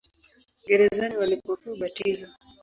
[0.67, 2.27] Gerezani walipokea ubatizo.